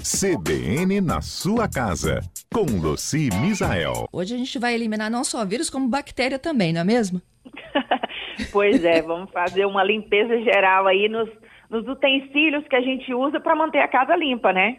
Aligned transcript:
CBN 0.00 1.00
na 1.00 1.20
sua 1.20 1.68
casa, 1.68 2.20
com 2.52 2.62
Luci 2.62 3.28
Misael. 3.40 4.08
Hoje 4.12 4.34
a 4.34 4.38
gente 4.38 4.58
vai 4.58 4.74
eliminar 4.74 5.10
não 5.10 5.24
só 5.24 5.44
vírus, 5.44 5.70
como 5.70 5.88
bactéria 5.88 6.38
também, 6.38 6.72
não 6.72 6.80
é 6.80 6.84
mesmo? 6.84 7.22
pois 8.52 8.84
é, 8.84 9.00
vamos 9.02 9.30
fazer 9.30 9.64
uma 9.64 9.84
limpeza 9.84 10.40
geral 10.42 10.86
aí 10.86 11.08
nos, 11.08 11.28
nos 11.70 11.86
utensílios 11.86 12.66
que 12.68 12.76
a 12.76 12.80
gente 12.80 13.14
usa 13.14 13.40
para 13.40 13.54
manter 13.54 13.78
a 13.78 13.88
casa 13.88 14.16
limpa, 14.16 14.52
né? 14.52 14.78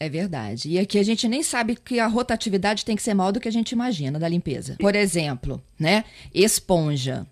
É 0.00 0.08
verdade. 0.08 0.68
E 0.68 0.78
aqui 0.78 0.98
a 0.98 1.02
gente 1.04 1.28
nem 1.28 1.42
sabe 1.42 1.76
que 1.76 2.00
a 2.00 2.06
rotatividade 2.06 2.84
tem 2.84 2.96
que 2.96 3.02
ser 3.02 3.14
maior 3.14 3.30
do 3.30 3.40
que 3.40 3.48
a 3.48 3.52
gente 3.52 3.72
imagina 3.72 4.18
da 4.18 4.28
limpeza. 4.28 4.76
Por 4.80 4.96
exemplo, 4.96 5.62
né? 5.78 6.04
Esponja. 6.34 7.26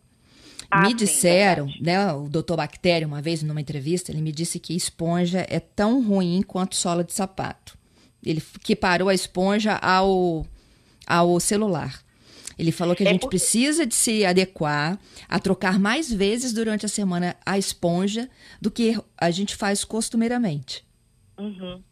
Ah, 0.71 0.83
me 0.83 0.95
disseram, 0.95 1.69
sim, 1.69 1.83
né, 1.83 2.13
o 2.13 2.29
doutor 2.29 2.57
Bactéria, 2.57 3.07
uma 3.07 3.21
vez 3.21 3.43
numa 3.43 3.61
entrevista, 3.61 4.13
ele 4.13 4.23
me 4.23 4.31
disse 4.31 4.61
que 4.61 4.75
esponja 4.75 5.45
é 5.49 5.59
tão 5.59 6.03
ruim 6.03 6.43
quanto 6.43 6.77
sola 6.77 7.03
de 7.03 7.13
sapato. 7.13 7.77
Ele 8.25 8.41
que 8.63 8.77
parou 8.77 9.09
a 9.09 9.15
esponja 9.15 9.77
ao, 9.77 10.47
ao 11.07 11.41
celular. 11.41 12.01
Ele 12.59 12.71
falou 12.71 12.95
que 12.95 13.03
a 13.03 13.07
é 13.07 13.13
gente 13.13 13.23
porque... 13.23 13.39
precisa 13.39 13.87
de 13.87 13.95
se 13.95 14.25
adequar 14.25 14.99
a 15.29 15.39
trocar 15.39 15.79
mais 15.79 16.13
vezes 16.13 16.53
durante 16.53 16.85
a 16.85 16.89
semana 16.89 17.35
a 17.45 17.57
esponja 17.57 18.29
do 18.61 18.71
que 18.71 18.97
a 19.19 19.31
gente 19.31 19.57
faz 19.57 19.83
costumeiramente. 19.83 20.85
Uhum. 21.39 21.83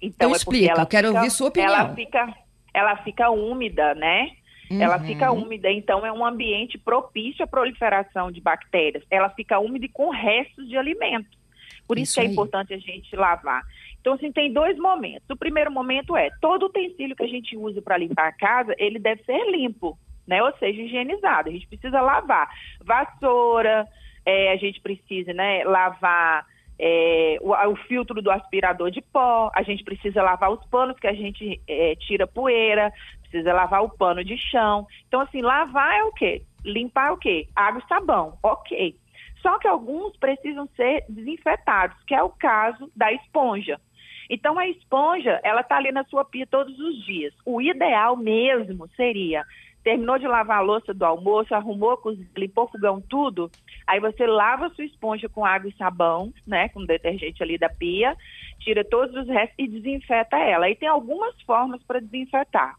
Então, 0.00 0.28
então 0.28 0.32
é 0.32 0.36
explica, 0.36 0.80
eu 0.80 0.86
quero 0.86 1.08
fica, 1.08 1.18
ouvir 1.18 1.30
sua 1.30 1.48
opinião. 1.48 1.74
Ela 1.74 1.94
fica, 1.94 2.34
ela 2.72 2.96
fica 2.98 3.30
úmida, 3.30 3.94
né? 3.96 4.30
Uhum. 4.70 4.80
Ela 4.80 5.00
fica 5.00 5.32
úmida, 5.32 5.70
então 5.70 6.06
é 6.06 6.12
um 6.12 6.24
ambiente 6.24 6.78
propício 6.78 7.44
à 7.44 7.46
proliferação 7.48 8.30
de 8.30 8.40
bactérias. 8.40 9.04
Ela 9.10 9.28
fica 9.30 9.58
úmida 9.58 9.86
e 9.86 9.88
com 9.88 10.10
restos 10.10 10.68
de 10.68 10.76
alimentos. 10.76 11.38
Por 11.86 11.98
isso, 11.98 12.12
isso 12.12 12.14
que 12.14 12.20
é 12.20 12.28
aí. 12.28 12.32
importante 12.32 12.74
a 12.74 12.78
gente 12.78 13.16
lavar. 13.16 13.62
Então, 14.00 14.14
assim, 14.14 14.30
tem 14.30 14.52
dois 14.52 14.78
momentos. 14.78 15.28
O 15.28 15.36
primeiro 15.36 15.72
momento 15.72 16.16
é, 16.16 16.30
todo 16.40 16.66
utensílio 16.66 17.16
que 17.16 17.24
a 17.24 17.28
gente 17.28 17.56
usa 17.56 17.82
para 17.82 17.98
limpar 17.98 18.28
a 18.28 18.32
casa, 18.32 18.74
ele 18.78 18.98
deve 19.00 19.24
ser 19.24 19.50
limpo, 19.50 19.98
né? 20.26 20.40
Ou 20.42 20.56
seja, 20.58 20.80
higienizado. 20.80 21.48
A 21.48 21.52
gente 21.52 21.66
precisa 21.66 22.00
lavar. 22.00 22.48
Vassoura, 22.80 23.88
é, 24.24 24.52
a 24.52 24.56
gente 24.56 24.80
precisa, 24.80 25.32
né, 25.32 25.64
lavar 25.64 26.46
é, 26.78 27.38
o, 27.42 27.52
o, 27.52 27.76
filtro 27.76 28.22
do 28.22 28.30
aspirador 28.30 28.90
de 28.90 29.02
pó, 29.02 29.50
a 29.54 29.62
gente 29.62 29.84
precisa 29.84 30.22
lavar 30.22 30.50
os 30.50 30.64
panos 30.66 30.98
que 30.98 31.06
a 31.06 31.12
gente 31.12 31.60
é, 31.68 31.94
tira 31.96 32.26
poeira, 32.26 32.90
precisa 33.30 33.52
lavar 33.52 33.82
o 33.82 33.88
pano 33.88 34.24
de 34.24 34.36
chão. 34.36 34.86
Então, 35.06 35.20
assim, 35.20 35.40
lavar 35.40 35.98
é 35.98 36.04
o 36.04 36.12
quê? 36.12 36.42
Limpar 36.64 37.08
é 37.08 37.12
o 37.12 37.16
quê? 37.16 37.48
Água 37.54 37.80
e 37.82 37.88
sabão, 37.88 38.36
ok. 38.42 38.96
Só 39.40 39.58
que 39.58 39.68
alguns 39.68 40.16
precisam 40.16 40.68
ser 40.76 41.04
desinfetados, 41.08 41.96
que 42.04 42.14
é 42.14 42.22
o 42.22 42.28
caso 42.28 42.90
da 42.94 43.10
esponja. 43.12 43.80
Então, 44.28 44.58
a 44.58 44.68
esponja, 44.68 45.40
ela 45.42 45.62
está 45.62 45.76
ali 45.76 45.90
na 45.90 46.04
sua 46.04 46.24
pia 46.24 46.46
todos 46.46 46.78
os 46.78 47.04
dias. 47.04 47.32
O 47.44 47.60
ideal 47.60 48.16
mesmo 48.16 48.88
seria 48.96 49.44
terminou 49.82 50.18
de 50.18 50.26
lavar 50.26 50.58
a 50.58 50.62
louça 50.62 50.92
do 50.92 51.04
almoço, 51.04 51.54
arrumou, 51.54 51.98
limpou 52.36 52.68
fogão, 52.68 53.00
tudo, 53.00 53.50
aí 53.86 53.98
você 54.00 54.26
lava 54.26 54.66
a 54.66 54.70
sua 54.70 54.84
esponja 54.84 55.28
com 55.28 55.44
água 55.44 55.70
e 55.70 55.76
sabão, 55.76 56.32
né, 56.46 56.68
com 56.68 56.84
detergente 56.84 57.42
ali 57.42 57.56
da 57.56 57.68
pia, 57.68 58.16
tira 58.58 58.84
todos 58.84 59.14
os 59.16 59.26
restos 59.26 59.54
e 59.58 59.68
desinfeta 59.68 60.36
ela. 60.36 60.66
Aí 60.66 60.76
tem 60.76 60.88
algumas 60.88 61.40
formas 61.42 61.82
para 61.82 62.00
desinfetar. 62.00 62.76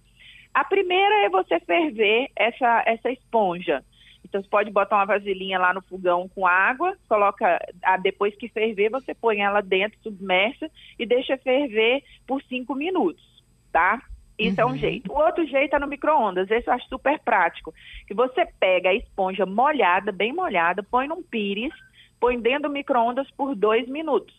A 0.54 0.64
primeira 0.64 1.26
é 1.26 1.30
você 1.30 1.60
ferver 1.62 2.30
essa, 2.36 2.84
essa 2.86 3.12
esponja. 3.12 3.84
Então, 4.24 4.42
você 4.42 4.50
pode 4.50 4.72
botar 4.72 4.98
uma 4.98 5.06
vasilhinha 5.06 5.60
lá 5.60 5.74
no 5.74 5.82
fogão 5.82 6.30
com 6.30 6.48
água, 6.48 6.96
coloca, 7.08 7.60
ah, 7.84 7.98
depois 7.98 8.36
que 8.36 8.48
ferver, 8.48 8.90
você 8.90 9.14
põe 9.14 9.42
ela 9.42 9.62
dentro, 9.62 10.00
submersa 10.02 10.70
e 10.98 11.06
deixa 11.06 11.38
ferver 11.38 12.04
por 12.26 12.42
cinco 12.44 12.74
minutos, 12.76 13.24
tá? 13.72 14.02
Isso 14.38 14.62
uhum. 14.62 14.62
é 14.62 14.66
um 14.66 14.70
uhum. 14.70 14.78
jeito. 14.78 15.12
O 15.12 15.18
outro 15.18 15.46
jeito 15.46 15.76
é 15.76 15.80
no 15.80 15.88
micro-ondas. 15.88 16.50
Esse 16.50 16.68
eu 16.68 16.74
acho 16.74 16.88
super 16.88 17.20
prático. 17.20 17.74
Que 18.08 18.14
você 18.14 18.46
pega 18.60 18.90
a 18.90 18.96
esponja 18.96 19.46
molhada, 19.46 20.12
bem 20.12 20.34
molhada, 20.34 20.82
põe 20.82 21.08
num 21.08 21.22
pires, 21.22 21.74
põe 22.20 22.40
dentro 22.40 22.64
do 22.64 22.74
micro-ondas 22.74 23.30
por 23.32 23.56
dois 23.56 23.88
minutos, 23.88 24.34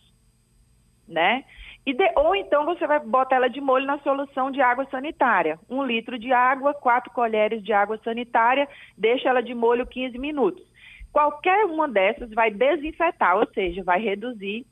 né? 1.07 1.43
E 1.85 1.93
de, 1.93 2.11
ou 2.15 2.35
então 2.35 2.65
você 2.65 2.87
vai 2.87 2.99
botar 2.99 3.35
ela 3.35 3.49
de 3.49 3.59
molho 3.59 3.85
na 3.85 3.99
solução 3.99 4.49
de 4.49 4.61
água 4.61 4.87
sanitária. 4.89 5.59
Um 5.69 5.83
litro 5.83 6.17
de 6.17 6.31
água, 6.31 6.73
quatro 6.73 7.11
colheres 7.11 7.61
de 7.63 7.73
água 7.73 7.99
sanitária, 8.03 8.67
deixa 8.97 9.29
ela 9.29 9.41
de 9.41 9.53
molho 9.53 9.85
15 9.85 10.17
minutos. 10.17 10.63
Qualquer 11.11 11.65
uma 11.65 11.87
dessas 11.87 12.29
vai 12.31 12.49
desinfetar, 12.49 13.37
ou 13.37 13.47
seja, 13.53 13.83
vai 13.83 13.99
reduzir 13.99 14.65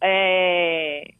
é, 0.00 1.10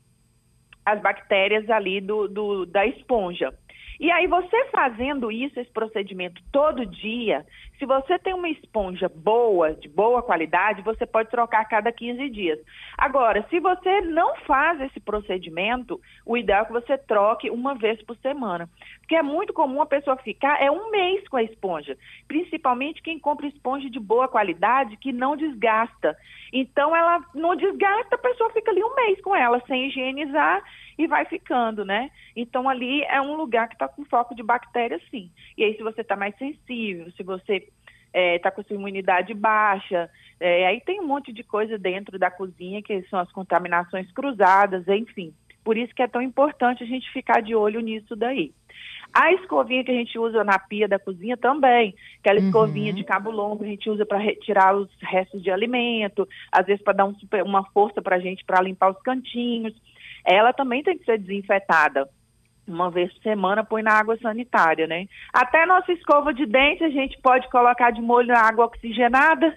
as 0.84 1.00
bactérias 1.00 1.68
ali 1.70 2.00
do, 2.00 2.28
do, 2.28 2.66
da 2.66 2.86
esponja. 2.86 3.52
E 4.00 4.10
aí, 4.10 4.26
você 4.26 4.64
fazendo 4.72 5.30
isso, 5.30 5.60
esse 5.60 5.70
procedimento 5.70 6.42
todo 6.50 6.86
dia, 6.86 7.44
se 7.78 7.84
você 7.84 8.18
tem 8.18 8.32
uma 8.32 8.48
esponja 8.48 9.10
boa, 9.14 9.74
de 9.74 9.90
boa 9.90 10.22
qualidade, 10.22 10.80
você 10.80 11.04
pode 11.04 11.28
trocar 11.28 11.60
a 11.60 11.64
cada 11.66 11.92
15 11.92 12.30
dias. 12.30 12.58
Agora, 12.96 13.46
se 13.50 13.60
você 13.60 14.00
não 14.00 14.36
faz 14.46 14.80
esse 14.80 14.98
procedimento, 15.00 16.00
o 16.24 16.34
ideal 16.34 16.62
é 16.62 16.64
que 16.64 16.72
você 16.72 16.96
troque 16.96 17.50
uma 17.50 17.74
vez 17.74 18.02
por 18.02 18.16
semana. 18.16 18.70
Porque 19.00 19.16
é 19.16 19.22
muito 19.22 19.52
comum 19.52 19.82
a 19.82 19.86
pessoa 19.86 20.16
ficar 20.16 20.62
é 20.62 20.70
um 20.70 20.90
mês 20.90 21.28
com 21.28 21.36
a 21.36 21.42
esponja, 21.42 21.94
principalmente 22.26 23.02
quem 23.02 23.18
compra 23.18 23.48
esponja 23.48 23.90
de 23.90 24.00
boa 24.00 24.28
qualidade 24.28 24.96
que 24.96 25.12
não 25.12 25.36
desgasta. 25.36 26.16
Então, 26.54 26.96
ela 26.96 27.22
não 27.34 27.54
desgasta, 27.54 28.14
a 28.14 28.18
pessoa 28.18 28.48
fica 28.50 28.70
ali 28.70 28.82
um 28.82 28.94
mês 28.94 29.20
com 29.20 29.36
ela 29.36 29.62
sem 29.66 29.88
higienizar 29.88 30.62
e 31.00 31.06
vai 31.06 31.24
ficando, 31.24 31.84
né? 31.84 32.10
Então 32.36 32.68
ali 32.68 33.02
é 33.04 33.20
um 33.20 33.34
lugar 33.34 33.68
que 33.68 33.74
está 33.74 33.88
com 33.88 34.04
foco 34.04 34.34
de 34.34 34.42
bactérias, 34.42 35.02
sim. 35.10 35.30
E 35.56 35.64
aí 35.64 35.76
se 35.76 35.82
você 35.82 36.02
está 36.02 36.16
mais 36.16 36.36
sensível, 36.36 37.10
se 37.12 37.22
você 37.22 37.56
está 37.56 37.70
é, 38.12 38.38
tá 38.38 38.50
com 38.50 38.62
sua 38.62 38.76
imunidade 38.76 39.32
baixa, 39.34 40.10
é, 40.38 40.66
aí 40.66 40.80
tem 40.80 41.00
um 41.00 41.06
monte 41.06 41.32
de 41.32 41.42
coisa 41.42 41.78
dentro 41.78 42.18
da 42.18 42.30
cozinha 42.30 42.82
que 42.82 43.02
são 43.08 43.18
as 43.18 43.30
contaminações 43.32 44.10
cruzadas, 44.12 44.86
enfim. 44.88 45.32
Por 45.62 45.76
isso 45.76 45.94
que 45.94 46.02
é 46.02 46.08
tão 46.08 46.22
importante 46.22 46.82
a 46.82 46.86
gente 46.86 47.10
ficar 47.12 47.42
de 47.42 47.54
olho 47.54 47.80
nisso 47.80 48.16
daí. 48.16 48.52
A 49.12 49.32
escovinha 49.32 49.84
que 49.84 49.90
a 49.90 49.94
gente 49.94 50.18
usa 50.18 50.44
na 50.44 50.58
pia 50.58 50.86
da 50.86 50.98
cozinha 50.98 51.36
também, 51.36 51.94
aquela 52.20 52.40
uhum. 52.40 52.46
escovinha 52.46 52.92
de 52.92 53.04
cabo 53.04 53.30
longo, 53.30 53.64
a 53.64 53.66
gente 53.66 53.90
usa 53.90 54.06
para 54.06 54.18
retirar 54.18 54.74
os 54.74 54.88
restos 55.00 55.42
de 55.42 55.50
alimento, 55.50 56.28
às 56.50 56.66
vezes 56.66 56.82
para 56.82 56.92
dar 56.92 57.04
um 57.04 57.14
super, 57.16 57.42
uma 57.42 57.64
força 57.72 58.00
para 58.00 58.16
a 58.16 58.20
gente 58.20 58.44
para 58.44 58.62
limpar 58.62 58.90
os 58.90 59.02
cantinhos 59.02 59.74
ela 60.24 60.52
também 60.52 60.82
tem 60.82 60.98
que 60.98 61.04
ser 61.04 61.18
desinfetada 61.18 62.08
uma 62.70 62.90
vez 62.90 63.12
por 63.14 63.22
semana, 63.22 63.64
põe 63.64 63.82
na 63.82 63.92
água 63.92 64.16
sanitária, 64.18 64.86
né? 64.86 65.06
Até 65.32 65.66
nossa 65.66 65.92
escova 65.92 66.32
de 66.32 66.46
dente 66.46 66.84
a 66.84 66.90
gente 66.90 67.18
pode 67.20 67.48
colocar 67.50 67.90
de 67.90 68.00
molho 68.00 68.28
na 68.28 68.40
água 68.40 68.66
oxigenada. 68.66 69.56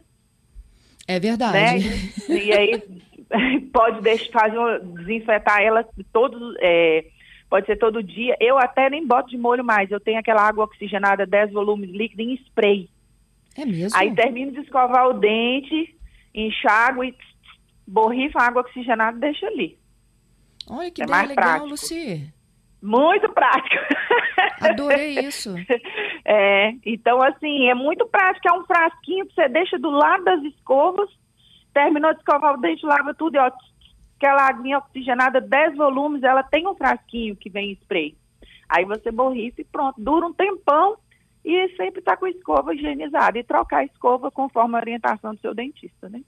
É 1.07 1.19
verdade. 1.19 1.89
Né? 2.27 2.35
E 2.35 2.51
aí 2.51 2.83
pode 3.71 4.01
deixar, 4.01 4.31
fazer, 4.31 4.79
desinfetar 4.97 5.61
ela 5.61 5.85
todos, 6.11 6.55
é, 6.59 7.05
pode 7.49 7.65
ser 7.65 7.77
todo 7.77 8.03
dia. 8.03 8.35
Eu 8.39 8.57
até 8.57 8.89
nem 8.89 9.05
boto 9.05 9.29
de 9.29 9.37
molho 9.37 9.63
mais, 9.63 9.91
eu 9.91 9.99
tenho 9.99 10.19
aquela 10.19 10.41
água 10.41 10.65
oxigenada 10.65 11.25
10 11.25 11.51
volumes 11.51 11.89
líquida 11.89 12.23
em 12.23 12.33
spray. 12.35 12.89
É 13.55 13.65
mesmo? 13.65 13.97
Aí 13.97 14.13
termino 14.15 14.51
de 14.51 14.61
escovar 14.61 15.07
o 15.07 15.13
dente, 15.13 15.95
enxago 16.33 17.03
e 17.03 17.15
borrifa 17.85 18.39
a 18.39 18.47
água 18.47 18.61
oxigenada 18.61 19.17
e 19.17 19.19
deixa 19.19 19.45
ali. 19.45 19.77
Olha 20.69 20.91
que 20.91 21.01
é 21.01 21.05
ideia 21.05 21.21
legal, 21.21 21.35
prático. 21.35 21.69
Luci. 21.69 22.33
Muito 22.81 23.31
prático. 23.31 23.83
Adorei 24.61 25.19
isso. 25.19 25.55
É, 26.25 26.71
então, 26.85 27.21
assim, 27.21 27.67
é 27.67 27.75
muito 27.75 28.07
prático. 28.07 28.47
É 28.47 28.53
um 28.53 28.63
frasquinho 28.63 29.25
que 29.25 29.33
você 29.33 29.49
deixa 29.49 29.77
do 29.77 29.89
lado 29.89 30.23
das 30.23 30.41
escovas, 30.43 31.09
terminou 31.73 32.13
de 32.13 32.19
escovar 32.19 32.53
o 32.53 32.61
dente, 32.61 32.85
lava 32.85 33.13
tudo 33.13 33.35
e 33.35 33.39
ó, 33.39 33.51
aquela 34.15 34.47
aguinha 34.47 34.77
oxigenada, 34.77 35.41
10 35.41 35.75
volumes, 35.75 36.23
ela 36.23 36.41
tem 36.41 36.65
um 36.65 36.75
frasquinho 36.75 37.35
que 37.35 37.49
vem 37.49 37.73
spray. 37.73 38.15
Aí 38.69 38.85
você 38.85 39.11
borrifa 39.11 39.59
e 39.59 39.65
pronto. 39.65 40.01
Dura 40.01 40.25
um 40.25 40.33
tempão 40.33 40.97
e 41.43 41.67
sempre 41.75 41.99
está 41.99 42.15
com 42.15 42.25
a 42.25 42.29
escova 42.29 42.73
higienizada. 42.73 43.37
E 43.37 43.43
trocar 43.43 43.79
a 43.79 43.85
escova 43.85 44.31
conforme 44.31 44.75
a 44.75 44.79
orientação 44.79 45.35
do 45.35 45.41
seu 45.41 45.53
dentista, 45.53 46.07
né? 46.07 46.21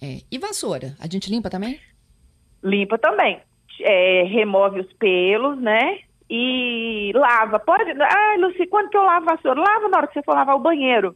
É. 0.00 0.22
E 0.32 0.38
vassoura? 0.38 0.96
A 0.98 1.06
gente 1.06 1.30
limpa 1.30 1.50
também? 1.50 1.78
Limpa 2.62 2.96
também 2.96 3.42
é, 3.80 4.24
remove 4.24 4.80
os 4.80 4.92
pelos, 4.94 5.58
né? 5.60 5.98
E 6.28 7.12
lava. 7.14 7.58
Pode. 7.58 7.90
Ah, 7.90 8.36
Luci, 8.38 8.66
quando 8.66 8.90
que 8.90 8.96
eu 8.96 9.02
lavo 9.02 9.30
a 9.30 9.34
vassoura? 9.34 9.60
Lava 9.60 9.88
na 9.88 9.98
hora 9.98 10.06
que 10.06 10.14
você 10.14 10.22
for 10.22 10.34
lavar 10.34 10.56
o 10.56 10.60
banheiro. 10.60 11.14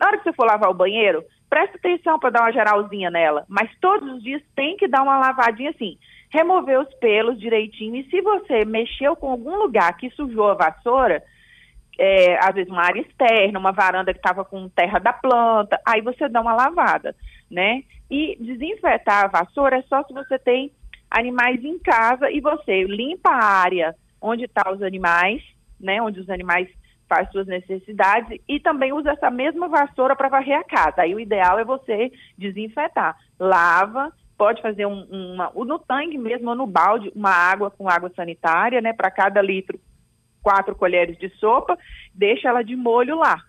Na 0.00 0.08
hora 0.08 0.18
que 0.18 0.24
você 0.24 0.32
for 0.32 0.46
lavar 0.46 0.70
o 0.70 0.74
banheiro, 0.74 1.24
presta 1.48 1.76
atenção 1.76 2.18
para 2.18 2.30
dar 2.30 2.42
uma 2.42 2.52
geralzinha 2.52 3.10
nela. 3.10 3.44
Mas 3.48 3.70
todos 3.80 4.12
os 4.14 4.22
dias 4.22 4.42
tem 4.54 4.76
que 4.76 4.88
dar 4.88 5.02
uma 5.02 5.18
lavadinha 5.18 5.70
assim. 5.70 5.98
Remover 6.30 6.80
os 6.80 6.94
pelos 6.94 7.38
direitinho. 7.38 7.96
E 7.96 8.08
se 8.10 8.20
você 8.20 8.64
mexeu 8.64 9.16
com 9.16 9.30
algum 9.30 9.56
lugar 9.56 9.96
que 9.96 10.10
sujou 10.10 10.50
a 10.50 10.54
vassoura, 10.54 11.22
é, 11.98 12.38
às 12.38 12.54
vezes 12.54 12.70
uma 12.70 12.84
área 12.84 13.00
externa, 13.00 13.58
uma 13.58 13.72
varanda 13.72 14.12
que 14.12 14.20
estava 14.20 14.44
com 14.44 14.68
terra 14.68 14.98
da 14.98 15.12
planta, 15.12 15.80
aí 15.84 16.00
você 16.00 16.28
dá 16.28 16.40
uma 16.40 16.54
lavada, 16.54 17.14
né? 17.50 17.82
E 18.10 18.36
desinfetar 18.40 19.24
a 19.24 19.28
vassoura 19.28 19.78
é 19.78 19.82
só 19.82 20.02
se 20.04 20.12
você 20.12 20.38
tem 20.38 20.70
animais 21.10 21.62
em 21.64 21.78
casa 21.78 22.30
e 22.30 22.40
você 22.40 22.84
limpa 22.84 23.30
a 23.30 23.44
área 23.44 23.94
onde 24.20 24.44
estão 24.44 24.64
tá 24.64 24.72
os 24.72 24.82
animais, 24.82 25.42
né, 25.80 26.02
onde 26.02 26.20
os 26.20 26.28
animais 26.28 26.68
faz 27.08 27.30
suas 27.30 27.46
necessidades 27.46 28.38
e 28.46 28.60
também 28.60 28.92
usa 28.92 29.12
essa 29.12 29.30
mesma 29.30 29.68
vassoura 29.68 30.14
para 30.14 30.28
varrer 30.28 30.58
a 30.58 30.64
casa. 30.64 31.02
Aí 31.02 31.14
o 31.14 31.20
ideal 31.20 31.58
é 31.58 31.64
você 31.64 32.12
desinfetar. 32.36 33.16
Lava, 33.38 34.12
pode 34.36 34.60
fazer 34.60 34.86
um, 34.86 35.04
uma, 35.34 35.50
no 35.54 35.78
tanque 35.78 36.18
mesmo 36.18 36.50
ou 36.50 36.54
no 36.54 36.66
balde, 36.66 37.10
uma 37.14 37.30
água 37.30 37.70
com 37.70 37.88
água 37.88 38.12
sanitária, 38.14 38.80
né, 38.80 38.92
para 38.92 39.10
cada 39.10 39.40
litro, 39.40 39.80
quatro 40.42 40.74
colheres 40.74 41.18
de 41.18 41.28
sopa, 41.30 41.76
deixa 42.14 42.48
ela 42.48 42.62
de 42.62 42.76
molho 42.76 43.18
lá, 43.18 43.42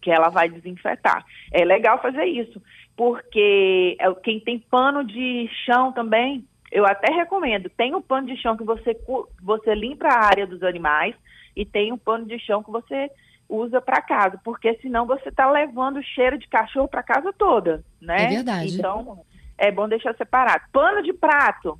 que 0.00 0.10
ela 0.10 0.28
vai 0.28 0.48
desinfetar. 0.48 1.24
É 1.52 1.64
legal 1.64 2.00
fazer 2.00 2.24
isso, 2.24 2.62
porque 2.96 3.96
é 4.00 4.14
quem 4.14 4.40
tem 4.40 4.58
pano 4.58 5.04
de 5.04 5.48
chão 5.66 5.92
também, 5.92 6.46
eu 6.72 6.86
até 6.86 7.12
recomendo, 7.12 7.68
tem 7.70 7.94
um 7.94 8.00
pano 8.02 8.26
de 8.26 8.36
chão 8.40 8.56
que 8.56 8.64
você, 8.64 8.98
você 9.40 9.74
limpa 9.74 10.08
a 10.08 10.24
área 10.24 10.46
dos 10.46 10.62
animais, 10.62 11.14
e 11.54 11.66
tem 11.66 11.92
um 11.92 11.98
pano 11.98 12.24
de 12.24 12.38
chão 12.38 12.62
que 12.62 12.70
você 12.70 13.10
usa 13.48 13.80
para 13.80 14.00
casa, 14.00 14.40
porque 14.42 14.74
senão 14.80 15.06
você 15.06 15.28
está 15.28 15.50
levando 15.50 16.02
cheiro 16.02 16.38
de 16.38 16.48
cachorro 16.48 16.88
para 16.88 17.02
casa 17.02 17.30
toda, 17.34 17.84
né? 18.00 18.24
É 18.24 18.28
verdade. 18.28 18.74
Então, 18.74 19.22
é 19.58 19.70
bom 19.70 19.86
deixar 19.86 20.16
separado. 20.16 20.64
Pano 20.72 21.02
de 21.02 21.12
prato, 21.12 21.78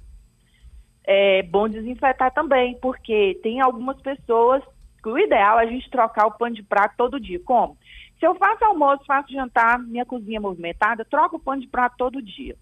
é 1.04 1.42
bom 1.44 1.68
desinfetar 1.68 2.30
também, 2.32 2.78
porque 2.80 3.40
tem 3.42 3.62
algumas 3.62 4.00
pessoas 4.02 4.62
que 5.02 5.08
o 5.08 5.18
ideal 5.18 5.58
é 5.58 5.62
a 5.64 5.66
gente 5.66 5.90
trocar 5.90 6.26
o 6.26 6.36
pano 6.36 6.54
de 6.54 6.62
prato 6.62 6.94
todo 6.98 7.18
dia. 7.18 7.40
Como? 7.40 7.76
Se 8.20 8.26
eu 8.26 8.34
faço 8.34 8.64
almoço, 8.64 9.04
faço 9.06 9.32
jantar, 9.32 9.78
minha 9.80 10.04
cozinha 10.04 10.36
é 10.36 10.40
movimentada, 10.40 11.04
troco 11.04 11.36
o 11.36 11.40
pano 11.40 11.62
de 11.62 11.66
prato 11.66 11.96
todo 11.96 12.22
dia. 12.22 12.54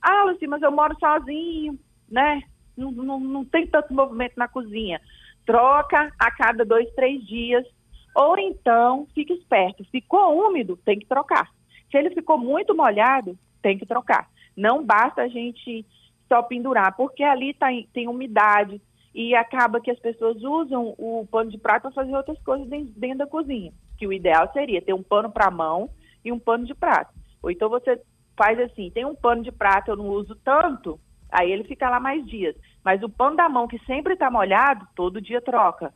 Ah, 0.00 0.24
Luci, 0.24 0.46
mas 0.46 0.62
eu 0.62 0.72
moro 0.72 0.96
sozinho, 0.98 1.78
né? 2.08 2.42
Não, 2.76 2.92
não, 2.92 3.20
não 3.20 3.44
tem 3.44 3.66
tanto 3.66 3.92
movimento 3.92 4.34
na 4.36 4.46
cozinha 4.46 5.00
troca 5.48 6.12
a 6.18 6.30
cada 6.30 6.62
dois, 6.62 6.92
três 6.94 7.26
dias. 7.26 7.66
Ou 8.14 8.38
então, 8.38 9.06
fique 9.14 9.32
esperto, 9.32 9.82
ficou 9.90 10.46
úmido, 10.46 10.76
tem 10.84 10.98
que 10.98 11.06
trocar. 11.06 11.48
Se 11.90 11.96
ele 11.96 12.10
ficou 12.10 12.36
muito 12.36 12.76
molhado, 12.76 13.38
tem 13.62 13.78
que 13.78 13.86
trocar. 13.86 14.28
Não 14.54 14.84
basta 14.84 15.22
a 15.22 15.28
gente 15.28 15.86
só 16.28 16.42
pendurar, 16.42 16.94
porque 16.94 17.22
ali 17.22 17.54
tá, 17.54 17.68
tem 17.94 18.08
umidade 18.08 18.78
e 19.14 19.34
acaba 19.34 19.80
que 19.80 19.90
as 19.90 19.98
pessoas 19.98 20.36
usam 20.42 20.94
o 20.98 21.26
pano 21.30 21.50
de 21.50 21.56
prato 21.56 21.82
para 21.82 21.92
fazer 21.92 22.14
outras 22.14 22.38
coisas 22.42 22.68
dentro, 22.68 22.92
dentro 22.94 23.18
da 23.18 23.26
cozinha. 23.26 23.72
Que 23.96 24.06
o 24.06 24.12
ideal 24.12 24.50
seria 24.52 24.82
ter 24.82 24.92
um 24.92 25.02
pano 25.02 25.30
para 25.30 25.50
mão 25.50 25.88
e 26.22 26.30
um 26.30 26.38
pano 26.38 26.66
de 26.66 26.74
prato. 26.74 27.14
Ou 27.42 27.50
então 27.50 27.70
você 27.70 27.98
faz 28.38 28.58
assim, 28.58 28.90
tem 28.90 29.04
um 29.04 29.14
pano 29.14 29.42
de 29.42 29.52
prato, 29.52 29.90
eu 29.90 29.96
não 29.96 30.06
uso 30.06 30.34
tanto, 30.36 30.98
Aí 31.30 31.52
ele 31.52 31.64
fica 31.64 31.88
lá 31.88 32.00
mais 32.00 32.24
dias. 32.26 32.56
Mas 32.84 33.02
o 33.02 33.08
pano 33.08 33.36
da 33.36 33.48
mão 33.48 33.68
que 33.68 33.78
sempre 33.84 34.14
está 34.14 34.30
molhado, 34.30 34.86
todo 34.94 35.20
dia 35.20 35.40
troca. 35.40 35.92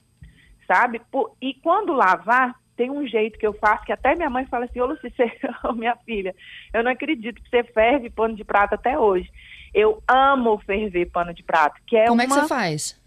Sabe? 0.66 1.00
E 1.40 1.54
quando 1.54 1.92
lavar, 1.92 2.54
tem 2.76 2.90
um 2.90 3.06
jeito 3.06 3.38
que 3.38 3.46
eu 3.46 3.52
faço 3.54 3.84
que 3.84 3.92
até 3.92 4.14
minha 4.14 4.30
mãe 4.30 4.46
fala 4.46 4.66
assim: 4.66 4.80
Ô 4.80 4.86
Luci, 4.86 5.12
minha 5.74 5.96
filha, 6.04 6.34
eu 6.72 6.84
não 6.84 6.90
acredito 6.90 7.42
que 7.42 7.48
você 7.48 7.64
ferve 7.64 8.10
pano 8.10 8.34
de 8.34 8.44
prato 8.44 8.74
até 8.74 8.98
hoje. 8.98 9.30
Eu 9.74 10.02
amo 10.06 10.58
ferver 10.58 11.10
pano 11.10 11.32
de 11.32 11.42
prato. 11.42 11.80
Que 11.86 11.96
é 11.96 12.06
Como 12.06 12.14
uma 12.14 12.24
é 12.24 12.26
que 12.26 12.34
você 12.34 12.48
faz? 12.48 13.00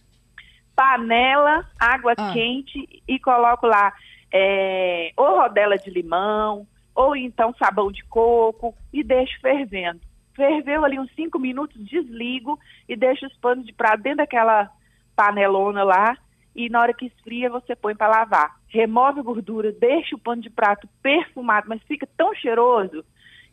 Panela, 0.76 1.66
água 1.80 2.14
ah. 2.18 2.34
quente 2.34 3.02
e 3.08 3.20
coloco 3.20 3.66
lá 3.66 3.94
é, 4.34 5.12
ou 5.16 5.40
rodela 5.40 5.78
de 5.78 5.90
limão, 5.90 6.68
ou 6.96 7.16
então 7.16 7.54
sabão 7.56 7.92
de 7.92 8.04
coco 8.06 8.74
e 8.92 9.04
deixo 9.04 9.40
fervendo 9.42 10.02
ferveu 10.36 10.84
ali 10.84 11.00
uns 11.00 11.12
cinco 11.16 11.40
minutos, 11.40 11.82
desligo 11.84 12.60
e 12.88 12.96
deixo 12.96 13.26
os 13.26 13.36
panos 13.38 13.66
de 13.66 13.74
prato 13.74 14.04
dentro 14.04 14.18
daquela 14.18 14.70
panelona 15.16 15.84
lá 15.84 16.18
e 16.54 16.70
na 16.70 16.82
hora 16.82 16.94
que 16.94 17.06
esfria 17.06 17.50
você 17.50 17.76
põe 17.76 17.96
para 17.96 18.08
lavar. 18.08 18.56
Remove 18.68 19.22
a 19.22 19.24
gordura, 19.24 19.72
deixa 19.72 20.16
o 20.16 20.20
pano 20.20 20.42
de 20.42 20.50
prato 20.50 20.88
perfumado, 21.02 21.68
mas 21.70 21.82
fica 21.84 22.08
tão 22.18 22.34
cheiroso. 22.36 23.04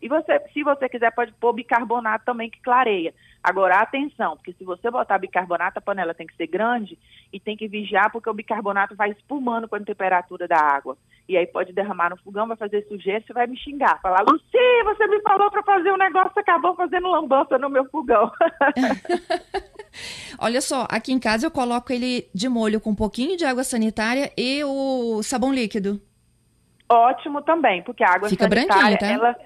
E 0.02 0.08
você, 0.08 0.36
se 0.52 0.64
você 0.64 0.88
quiser, 0.88 1.12
pode 1.12 1.32
pôr 1.34 1.52
bicarbonato 1.52 2.24
também 2.24 2.50
que 2.50 2.60
clareia. 2.60 3.14
Agora, 3.40 3.76
atenção, 3.76 4.36
porque 4.36 4.52
se 4.52 4.64
você 4.64 4.90
botar 4.90 5.16
bicarbonato, 5.18 5.78
a 5.78 5.82
panela 5.82 6.12
tem 6.12 6.26
que 6.26 6.34
ser 6.34 6.48
grande 6.48 6.98
e 7.32 7.38
tem 7.38 7.56
que 7.56 7.68
vigiar, 7.68 8.10
porque 8.10 8.28
o 8.28 8.34
bicarbonato 8.34 8.96
vai 8.96 9.10
espumando 9.10 9.68
com 9.68 9.76
a 9.76 9.80
temperatura 9.80 10.48
da 10.48 10.58
água. 10.58 10.98
E 11.28 11.36
aí 11.36 11.46
pode 11.46 11.72
derramar 11.72 12.10
no 12.10 12.16
fogão, 12.16 12.48
vai 12.48 12.56
fazer 12.56 12.84
sujeira, 12.88 13.22
você 13.24 13.32
vai 13.32 13.46
me 13.46 13.56
xingar. 13.56 14.00
Falar, 14.02 14.22
Luci, 14.28 14.82
você 14.84 15.06
me 15.06 15.20
falou 15.22 15.48
para 15.52 15.62
fazer 15.62 15.92
um 15.92 15.96
negócio, 15.96 16.32
acabou 16.36 16.74
fazendo 16.74 17.08
lambança 17.08 17.56
no 17.56 17.70
meu 17.70 17.84
fogão. 17.84 18.30
Olha 20.36 20.60
só, 20.60 20.88
aqui 20.90 21.12
em 21.12 21.20
casa 21.20 21.46
eu 21.46 21.50
coloco 21.50 21.92
ele 21.92 22.28
de 22.34 22.48
molho 22.48 22.80
com 22.80 22.90
um 22.90 22.96
pouquinho 22.96 23.36
de 23.36 23.44
água 23.44 23.62
sanitária 23.62 24.32
e 24.36 24.64
o 24.64 25.22
sabão 25.22 25.52
líquido. 25.52 26.00
Ótimo 26.88 27.40
também, 27.42 27.82
porque 27.82 28.04
a 28.04 28.14
água 28.14 28.28
Fica 28.28 28.48
sanitária, 28.48 28.98
tá? 28.98 29.06
ela 29.06 29.36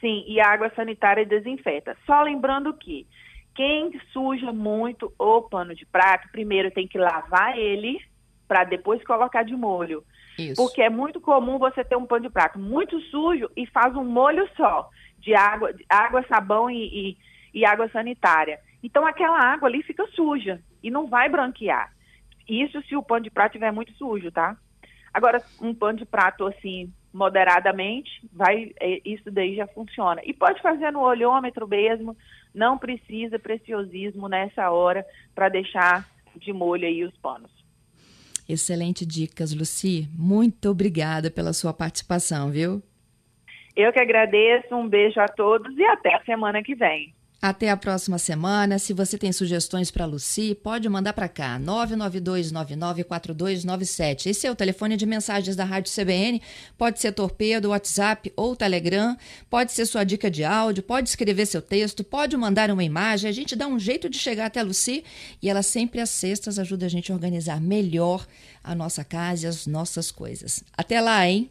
sim, 0.00 0.24
e 0.26 0.40
a 0.40 0.48
água 0.48 0.70
sanitária 0.74 1.24
desinfeta. 1.24 1.96
Só 2.06 2.22
lembrando 2.22 2.72
que 2.74 3.06
quem 3.54 4.00
suja 4.12 4.52
muito 4.52 5.12
o 5.18 5.42
pano 5.42 5.74
de 5.74 5.84
prato, 5.86 6.28
primeiro 6.30 6.70
tem 6.70 6.88
que 6.88 6.98
lavar 6.98 7.58
ele 7.58 8.00
para 8.48 8.64
depois 8.64 9.02
colocar 9.04 9.42
de 9.42 9.54
molho. 9.54 10.02
Isso. 10.38 10.56
Porque 10.56 10.82
é 10.82 10.90
muito 10.90 11.20
comum 11.20 11.58
você 11.58 11.84
ter 11.84 11.96
um 11.96 12.06
pano 12.06 12.22
de 12.22 12.30
prato 12.30 12.58
muito 12.58 12.98
sujo 13.02 13.50
e 13.56 13.66
faz 13.66 13.94
um 13.94 14.04
molho 14.04 14.48
só 14.56 14.88
de 15.18 15.34
água, 15.34 15.72
água, 15.88 16.24
sabão 16.28 16.70
e, 16.70 17.16
e, 17.52 17.60
e 17.60 17.64
água 17.64 17.88
sanitária. 17.90 18.58
Então 18.82 19.06
aquela 19.06 19.38
água 19.38 19.68
ali 19.68 19.82
fica 19.82 20.06
suja 20.14 20.60
e 20.82 20.90
não 20.90 21.06
vai 21.06 21.28
branquear. 21.28 21.92
Isso 22.48 22.82
se 22.82 22.96
o 22.96 23.02
pano 23.02 23.22
de 23.22 23.30
prato 23.30 23.52
estiver 23.52 23.70
muito 23.70 23.92
sujo, 23.92 24.32
tá? 24.32 24.56
Agora, 25.12 25.42
um 25.60 25.74
pano 25.74 25.98
de 25.98 26.06
prato 26.06 26.46
assim, 26.46 26.92
moderadamente, 27.12 28.10
vai, 28.32 28.72
é, 28.80 29.00
isso 29.04 29.30
daí 29.30 29.56
já 29.56 29.66
funciona. 29.66 30.20
E 30.24 30.32
pode 30.32 30.60
fazer 30.62 30.90
no 30.90 31.00
olhômetro 31.00 31.66
mesmo, 31.66 32.16
não 32.54 32.78
precisa 32.78 33.38
preciosismo 33.38 34.28
nessa 34.28 34.70
hora 34.70 35.04
para 35.34 35.48
deixar 35.48 36.08
de 36.36 36.52
molho 36.52 36.86
aí 36.86 37.04
os 37.04 37.16
panos. 37.18 37.50
Excelente 38.48 39.06
dicas, 39.06 39.54
Luci. 39.54 40.08
Muito 40.16 40.70
obrigada 40.70 41.30
pela 41.30 41.52
sua 41.52 41.72
participação, 41.72 42.50
viu? 42.50 42.82
Eu 43.76 43.92
que 43.92 44.00
agradeço, 44.00 44.74
um 44.74 44.88
beijo 44.88 45.20
a 45.20 45.28
todos 45.28 45.76
e 45.78 45.84
até 45.84 46.14
a 46.14 46.24
semana 46.24 46.62
que 46.62 46.74
vem. 46.74 47.14
Até 47.42 47.70
a 47.70 47.76
próxima 47.76 48.18
semana. 48.18 48.78
Se 48.78 48.92
você 48.92 49.16
tem 49.16 49.32
sugestões 49.32 49.90
para 49.90 50.04
Luci, 50.04 50.54
pode 50.54 50.86
mandar 50.90 51.14
para 51.14 51.26
cá, 51.26 51.58
992994297. 51.58 54.26
Esse 54.26 54.46
é 54.46 54.50
o 54.50 54.54
telefone 54.54 54.94
de 54.94 55.06
mensagens 55.06 55.56
da 55.56 55.64
Rádio 55.64 55.90
CBN. 55.90 56.42
Pode 56.76 57.00
ser 57.00 57.12
torpedo, 57.12 57.70
WhatsApp 57.70 58.30
ou 58.36 58.54
Telegram. 58.54 59.16
Pode 59.48 59.72
ser 59.72 59.86
sua 59.86 60.04
dica 60.04 60.30
de 60.30 60.44
áudio, 60.44 60.82
pode 60.82 61.08
escrever 61.08 61.46
seu 61.46 61.62
texto, 61.62 62.04
pode 62.04 62.36
mandar 62.36 62.70
uma 62.70 62.84
imagem. 62.84 63.30
A 63.30 63.32
gente 63.32 63.56
dá 63.56 63.66
um 63.66 63.78
jeito 63.78 64.10
de 64.10 64.18
chegar 64.18 64.44
até 64.46 64.60
a 64.60 64.62
Luci 64.62 65.02
e 65.40 65.48
ela 65.48 65.62
sempre 65.62 65.98
às 65.98 66.10
sextas 66.10 66.58
ajuda 66.58 66.84
a 66.84 66.90
gente 66.90 67.10
a 67.10 67.14
organizar 67.14 67.58
melhor 67.58 68.26
a 68.62 68.74
nossa 68.74 69.02
casa 69.02 69.46
e 69.46 69.48
as 69.48 69.66
nossas 69.66 70.10
coisas. 70.10 70.62
Até 70.76 71.00
lá, 71.00 71.26
hein? 71.26 71.50